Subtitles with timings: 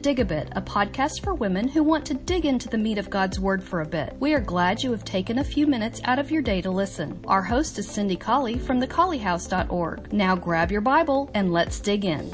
[0.00, 3.10] Dig a Bit, a podcast for women who want to dig into the meat of
[3.10, 4.16] God's Word for a bit.
[4.18, 7.22] We are glad you have taken a few minutes out of your day to listen.
[7.26, 10.10] Our host is Cindy Colley from thecolleyhouse.org.
[10.10, 12.30] Now grab your Bible and let's dig in.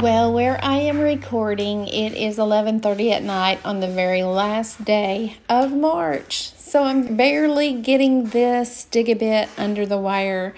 [0.00, 5.36] Well, where I am recording, it is 11:30 at night on the very last day
[5.48, 6.50] of March.
[6.56, 10.54] So I'm barely getting this dig a bit under the wire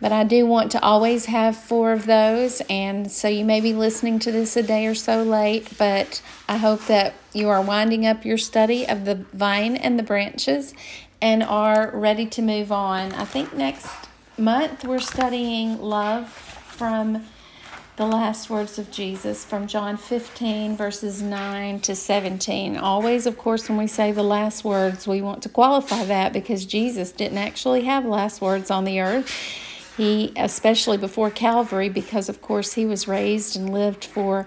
[0.00, 2.62] but I do want to always have four of those.
[2.68, 6.58] And so you may be listening to this a day or so late, but I
[6.58, 10.74] hope that you are winding up your study of the vine and the branches
[11.22, 13.12] and are ready to move on.
[13.12, 13.88] I think next
[14.36, 17.24] month we're studying love from
[17.96, 22.76] the last words of Jesus from John 15, verses 9 to 17.
[22.76, 26.66] Always, of course, when we say the last words, we want to qualify that because
[26.66, 29.32] Jesus didn't actually have last words on the earth.
[29.96, 34.46] He, especially before Calvary, because of course he was raised and lived for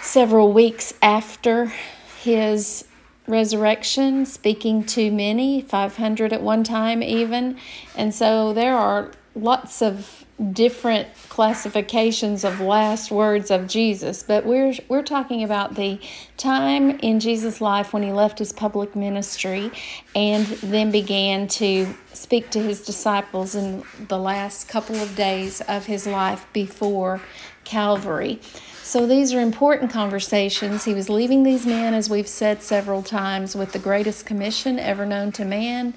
[0.00, 1.72] several weeks after
[2.20, 2.84] his
[3.26, 7.58] resurrection, speaking to many, 500 at one time even.
[7.94, 14.72] And so there are lots of different classifications of last words of Jesus, but we're
[14.88, 16.00] we're talking about the
[16.36, 19.70] time in Jesus' life when he left his public ministry
[20.14, 25.86] and then began to speak to his disciples in the last couple of days of
[25.86, 27.20] his life before
[27.64, 28.40] Calvary.
[28.82, 30.84] So these are important conversations.
[30.84, 35.04] He was leaving these men, as we've said several times, with the greatest commission ever
[35.04, 35.94] known to man,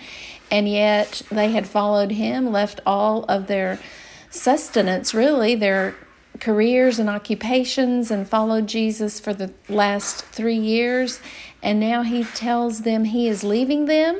[0.50, 3.80] and yet they had followed him, left all of their
[4.32, 5.94] sustenance, really, their
[6.40, 11.20] careers and occupations, and followed Jesus for the last three years.
[11.62, 14.20] And now he tells them he is leaving them.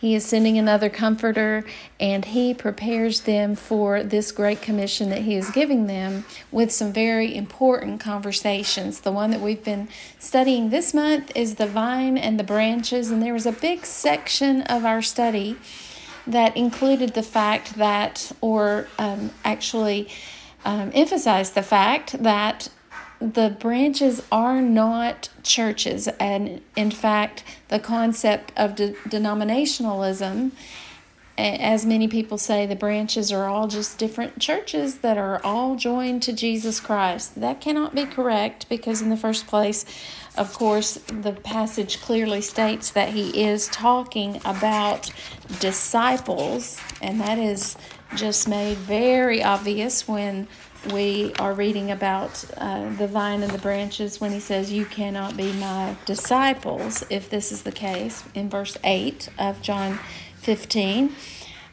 [0.00, 1.64] He is sending another comforter,
[1.98, 6.92] and he prepares them for this great commission that he is giving them with some
[6.92, 9.00] very important conversations.
[9.00, 9.88] The one that we've been
[10.20, 14.62] studying this month is the vine and the branches, and there was a big section
[14.62, 15.56] of our study
[16.32, 20.08] that included the fact that, or um, actually
[20.64, 22.68] um, emphasized the fact that
[23.20, 26.08] the branches are not churches.
[26.20, 30.52] And in fact, the concept of de- denominationalism,
[31.36, 36.22] as many people say, the branches are all just different churches that are all joined
[36.24, 37.40] to Jesus Christ.
[37.40, 39.84] That cannot be correct because, in the first place,
[40.38, 45.10] of course, the passage clearly states that he is talking about
[45.58, 47.76] disciples, and that is
[48.14, 50.46] just made very obvious when
[50.92, 55.36] we are reading about uh, the vine and the branches when he says, You cannot
[55.36, 59.98] be my disciples, if this is the case, in verse 8 of John
[60.36, 61.14] 15.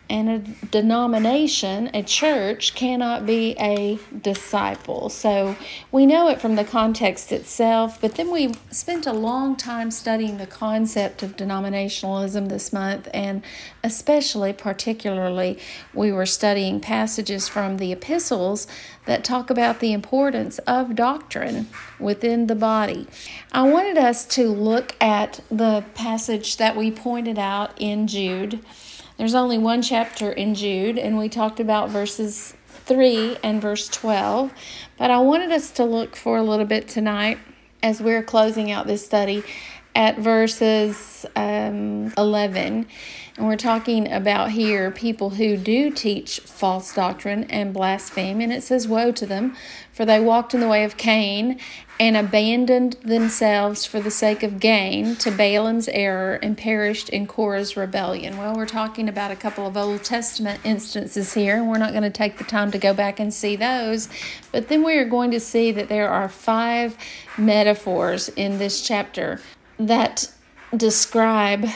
[0.07, 5.09] And a denomination, a church, cannot be a disciple.
[5.09, 5.55] So
[5.91, 10.37] we know it from the context itself, but then we spent a long time studying
[10.37, 13.41] the concept of denominationalism this month, and
[13.83, 15.57] especially, particularly,
[15.93, 18.67] we were studying passages from the epistles
[19.05, 21.67] that talk about the importance of doctrine
[21.99, 23.07] within the body.
[23.51, 28.63] I wanted us to look at the passage that we pointed out in Jude.
[29.17, 32.53] There's only one chapter in Jude, and we talked about verses
[32.85, 34.51] 3 and verse 12.
[34.97, 37.37] But I wanted us to look for a little bit tonight
[37.81, 39.43] as we're closing out this study
[39.95, 42.85] at verses um, 11.
[43.37, 48.39] And we're talking about here people who do teach false doctrine and blaspheme.
[48.39, 49.55] And it says, Woe to them,
[49.91, 51.59] for they walked in the way of Cain
[51.99, 57.77] and abandoned themselves for the sake of gain to Balaam's error and perished in Korah's
[57.77, 58.37] rebellion.
[58.37, 62.03] Well, we're talking about a couple of Old Testament instances here, and we're not going
[62.03, 64.09] to take the time to go back and see those.
[64.51, 66.97] But then we are going to see that there are five
[67.37, 69.39] metaphors in this chapter
[69.77, 70.31] that
[70.75, 71.67] describe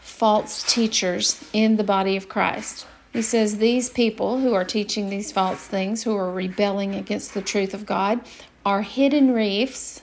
[0.00, 2.86] false teachers in the body of Christ.
[3.12, 7.42] He says these people who are teaching these false things, who are rebelling against the
[7.42, 8.20] truth of God,
[8.66, 10.02] are hidden reefs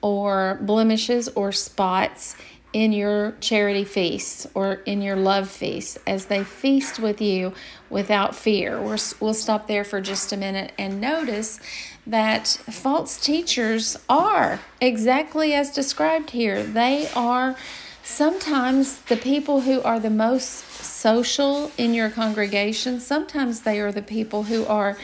[0.00, 2.36] or blemishes or spots
[2.72, 7.52] in your charity feasts or in your love feasts as they feast with you
[7.88, 8.80] without fear.
[8.80, 11.58] We're, we'll stop there for just a minute and notice
[12.06, 16.62] that false teachers are exactly as described here.
[16.62, 17.56] They are
[18.02, 24.02] sometimes the people who are the most social in your congregation, sometimes they are the
[24.02, 24.96] people who are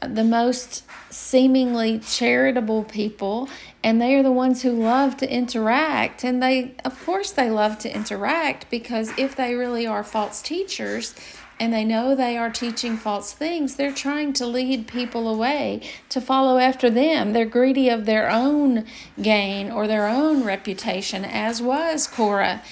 [0.00, 3.48] the most seemingly charitable people
[3.84, 7.78] and they are the ones who love to interact and they of course they love
[7.78, 11.14] to interact because if they really are false teachers
[11.62, 16.20] and they know they are teaching false things, they're trying to lead people away to
[16.20, 17.32] follow after them.
[17.32, 18.84] They're greedy of their own
[19.22, 22.62] gain or their own reputation, as was Korah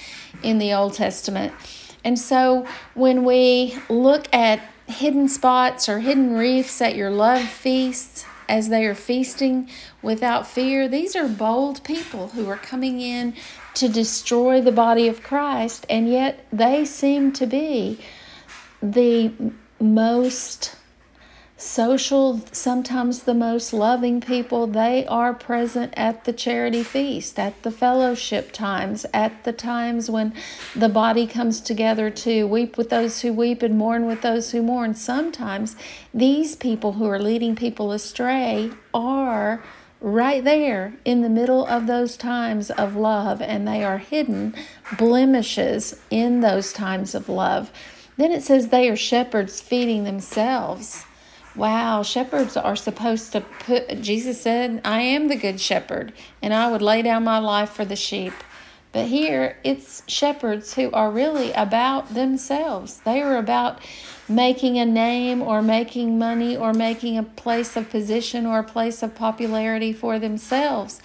[0.43, 1.53] in the Old Testament.
[2.03, 8.25] And so when we look at hidden spots or hidden reefs at your love feasts,
[8.49, 9.69] as they are feasting
[10.01, 13.35] without fear, these are bold people who are coming in
[13.75, 17.97] to destroy the body of Christ, and yet they seem to be
[18.81, 19.31] the
[19.79, 20.75] most
[21.61, 24.65] social, sometimes the most loving people.
[24.65, 30.33] They are present at the charity feast, at the fellowship times, at the times when
[30.75, 34.63] the body comes together to weep with those who weep and mourn with those who
[34.63, 34.95] mourn.
[34.95, 35.75] Sometimes
[36.13, 39.63] these people who are leading people astray are
[40.01, 44.55] right there in the middle of those times of love, and they are hidden
[44.97, 47.71] blemishes in those times of love.
[48.21, 51.05] Then it says they are shepherds feeding themselves.
[51.55, 56.69] Wow, shepherds are supposed to put, Jesus said, I am the good shepherd, and I
[56.69, 58.33] would lay down my life for the sheep.
[58.91, 62.99] But here it's shepherds who are really about themselves.
[62.99, 63.79] They are about
[64.29, 69.01] making a name or making money or making a place of position or a place
[69.01, 71.01] of popularity for themselves,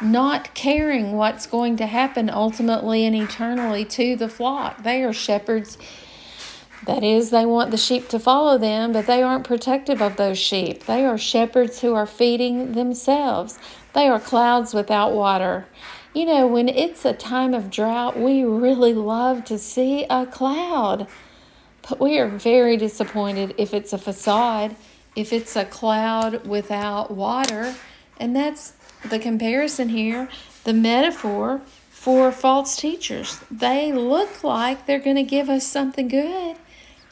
[0.00, 4.82] not caring what's going to happen ultimately and eternally to the flock.
[4.82, 5.76] They are shepherds
[6.86, 10.38] that is, they want the sheep to follow them, but they aren't protective of those
[10.38, 10.84] sheep.
[10.84, 13.58] They are shepherds who are feeding themselves.
[13.92, 15.66] They are clouds without water.
[16.12, 21.06] You know, when it's a time of drought, we really love to see a cloud.
[21.88, 24.76] But we are very disappointed if it's a facade,
[25.16, 27.74] if it's a cloud without water.
[28.18, 28.74] And that's
[29.08, 30.28] the comparison here,
[30.64, 31.60] the metaphor
[31.90, 33.40] for false teachers.
[33.50, 36.56] They look like they're going to give us something good,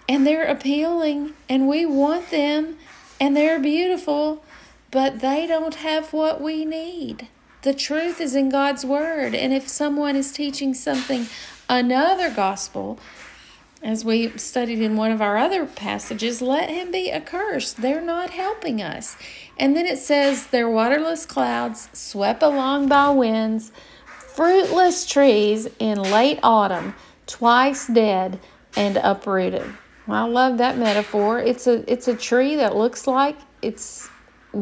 [0.09, 2.77] and they're appealing and we want them
[3.21, 4.45] and they're beautiful,
[4.91, 7.29] but they don't have what we need.
[7.63, 9.35] The truth is in God's word.
[9.35, 11.27] And if someone is teaching something,
[11.69, 12.99] another gospel,
[13.83, 17.81] as we studied in one of our other passages, let him be accursed.
[17.81, 19.17] They're not helping us.
[19.59, 23.73] And then it says, they're waterless clouds swept along by winds,
[24.07, 26.95] fruitless trees in late autumn,
[27.27, 28.41] twice dead
[28.77, 29.73] and uprooted.
[30.13, 31.39] I love that metaphor.
[31.39, 34.09] It's a it's a tree that looks like it's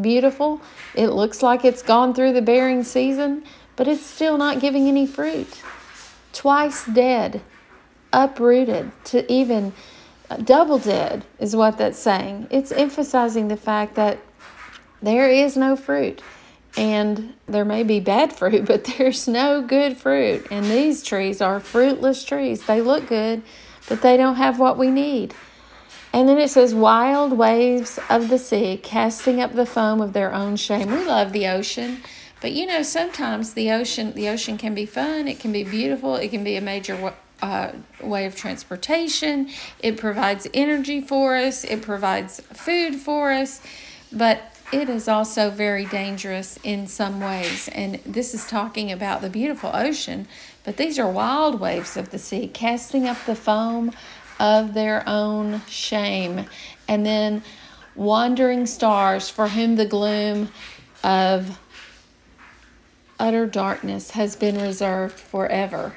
[0.01, 0.61] beautiful.
[0.95, 3.45] It looks like it's gone through the bearing season,
[3.77, 5.49] but it's still not giving any fruit.
[6.33, 7.43] Twice dead,
[8.13, 9.73] uprooted to even
[10.29, 12.47] uh, double dead is what that's saying.
[12.51, 14.19] It's emphasizing the fact that
[15.03, 16.23] there is no fruit.
[16.77, 20.47] And there may be bad fruit, but there's no good fruit.
[20.51, 22.65] And these trees are fruitless trees.
[22.67, 23.43] They look good,
[23.89, 25.35] but they don't have what we need.
[26.13, 30.33] And then it says, wild waves of the sea casting up the foam of their
[30.33, 30.91] own shame.
[30.91, 32.03] We love the ocean,
[32.41, 35.29] but you know, sometimes the ocean, the ocean can be fun.
[35.29, 36.17] It can be beautiful.
[36.17, 37.13] It can be a major
[37.43, 37.73] uh,
[38.03, 39.51] way of transportation.
[39.79, 41.65] It provides energy for us.
[41.65, 43.61] It provides food for us,
[44.13, 47.69] but it is also very dangerous in some ways.
[47.69, 50.29] And this is talking about the beautiful ocean,
[50.65, 53.93] but these are wild waves of the sea, casting up the foam
[54.39, 56.47] of their own shame.
[56.87, 57.43] And then
[57.95, 60.51] wandering stars for whom the gloom
[61.03, 61.59] of
[63.19, 65.95] utter darkness has been reserved forever.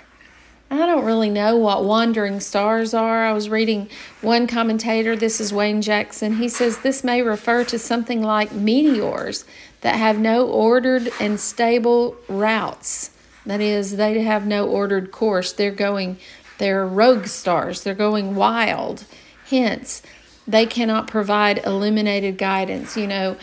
[0.82, 3.26] I don't really know what wandering stars are.
[3.26, 3.90] I was reading
[4.22, 6.38] one commentator, this is Wayne Jackson.
[6.38, 9.46] He says this may refer to something like meteors
[9.82, 13.12] that have no ordered and stable routes.
[13.46, 15.54] That is, they have no ordered course.
[15.54, 16.18] They're going,
[16.58, 19.06] they're rogue stars, they're going wild.
[19.50, 20.02] Hence,
[20.48, 22.98] they cannot provide illuminated guidance.
[22.98, 23.38] You know,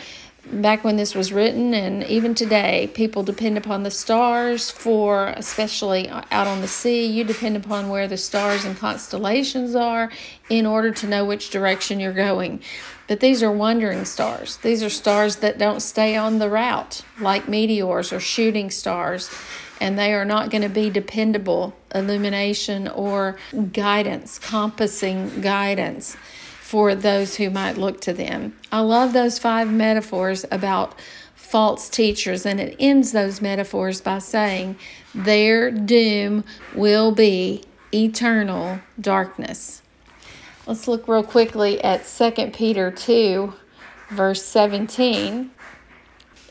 [0.45, 6.09] back when this was written and even today people depend upon the stars for especially
[6.09, 7.05] uh, out on the sea.
[7.05, 10.11] You depend upon where the stars and constellations are
[10.49, 12.61] in order to know which direction you're going.
[13.07, 14.57] But these are wandering stars.
[14.57, 19.29] These are stars that don't stay on the route like meteors or shooting stars.
[19.79, 23.37] And they are not going to be dependable illumination or
[23.73, 26.15] guidance compassing guidance
[26.71, 28.57] for those who might look to them.
[28.71, 30.97] I love those five metaphors about
[31.35, 34.77] false teachers, and it ends those metaphors by saying,
[35.13, 39.81] Their doom will be eternal darkness.
[40.65, 43.53] Let's look real quickly at 2 Peter 2,
[44.09, 45.51] verse 17.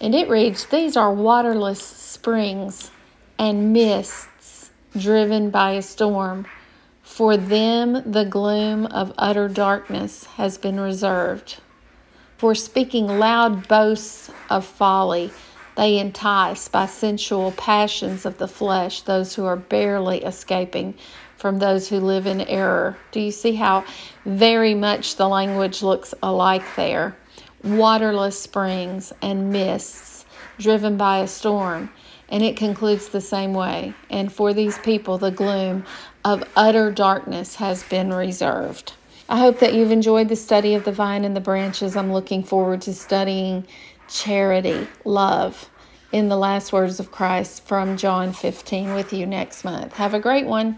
[0.02, 2.90] And it reads, These are waterless springs
[3.38, 6.46] and mists driven by a storm
[7.20, 11.58] For them, the gloom of utter darkness has been reserved.
[12.38, 15.30] For speaking loud boasts of folly,
[15.76, 20.94] they entice by sensual passions of the flesh those who are barely escaping
[21.36, 22.96] from those who live in error.
[23.12, 23.84] Do you see how
[24.24, 27.18] very much the language looks alike there?
[27.62, 30.09] Waterless springs and mists
[30.60, 31.90] driven by a storm.
[32.28, 33.94] And it concludes the same way.
[34.08, 35.84] And for these people, the gloom
[36.24, 38.92] of utter darkness has been reserved.
[39.28, 41.96] I hope that you've enjoyed the study of the vine and the branches.
[41.96, 43.66] I'm looking forward to studying
[44.08, 45.70] charity, love
[46.12, 49.94] in the last words of Christ from John 15 with you next month.
[49.94, 50.68] Have a great one.